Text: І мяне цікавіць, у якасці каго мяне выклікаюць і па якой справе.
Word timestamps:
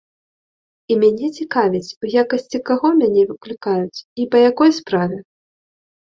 І 0.93 0.95
мяне 1.01 1.27
цікавіць, 1.41 1.89
у 2.05 2.09
якасці 2.21 2.61
каго 2.69 2.87
мяне 3.01 3.25
выклікаюць 3.33 3.99
і 4.23 4.25
па 4.33 4.37
якой 4.49 4.71
справе. 4.79 5.17